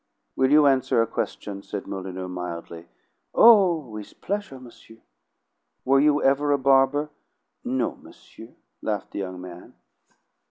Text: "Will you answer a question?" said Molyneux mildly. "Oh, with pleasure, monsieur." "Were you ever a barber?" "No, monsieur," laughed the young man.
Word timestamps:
"Will 0.35 0.49
you 0.51 0.65
answer 0.65 0.99
a 0.99 1.05
question?" 1.05 1.61
said 1.61 1.85
Molyneux 1.85 2.27
mildly. 2.27 2.87
"Oh, 3.35 3.77
with 3.77 4.19
pleasure, 4.19 4.59
monsieur." 4.59 4.97
"Were 5.85 5.99
you 5.99 6.23
ever 6.23 6.51
a 6.51 6.57
barber?" 6.57 7.11
"No, 7.63 7.95
monsieur," 7.97 8.55
laughed 8.81 9.11
the 9.11 9.19
young 9.19 9.39
man. 9.39 9.75